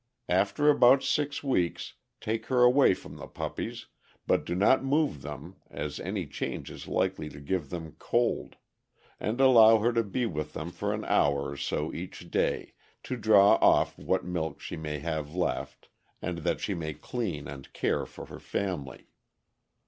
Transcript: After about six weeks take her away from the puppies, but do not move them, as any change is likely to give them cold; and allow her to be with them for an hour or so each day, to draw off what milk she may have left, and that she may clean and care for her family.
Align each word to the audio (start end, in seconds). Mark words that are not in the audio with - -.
After 0.29 0.67
about 0.67 1.03
six 1.03 1.43
weeks 1.43 1.93
take 2.19 2.47
her 2.47 2.63
away 2.63 2.95
from 2.95 3.17
the 3.17 3.27
puppies, 3.27 3.85
but 4.25 4.45
do 4.47 4.55
not 4.55 4.83
move 4.83 5.21
them, 5.21 5.57
as 5.69 5.99
any 5.99 6.25
change 6.25 6.71
is 6.71 6.87
likely 6.87 7.29
to 7.29 7.39
give 7.39 7.69
them 7.69 7.95
cold; 7.99 8.55
and 9.19 9.39
allow 9.39 9.77
her 9.77 9.93
to 9.93 10.01
be 10.03 10.25
with 10.25 10.53
them 10.53 10.71
for 10.71 10.91
an 10.91 11.05
hour 11.05 11.51
or 11.51 11.55
so 11.55 11.93
each 11.93 12.31
day, 12.31 12.73
to 13.03 13.15
draw 13.15 13.57
off 13.61 13.95
what 13.99 14.25
milk 14.25 14.59
she 14.59 14.75
may 14.75 14.97
have 14.97 15.35
left, 15.35 15.89
and 16.19 16.39
that 16.39 16.61
she 16.61 16.73
may 16.73 16.95
clean 16.95 17.47
and 17.47 17.71
care 17.71 18.07
for 18.07 18.25
her 18.25 18.39
family. 18.39 19.05